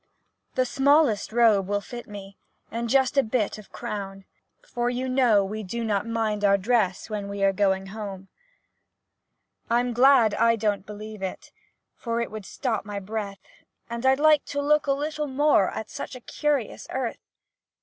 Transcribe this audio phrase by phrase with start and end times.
[0.55, 2.35] The smallest "robe" will fit me,
[2.71, 4.25] And just a bit of "crown;"
[4.65, 8.27] For you know we do not mind our dress When we are going home.
[9.69, 11.51] I 'm glad I don't believe it,
[11.95, 13.45] For it would stop my breath,
[13.91, 17.19] And I 'd like to look a little more At such a curious earth!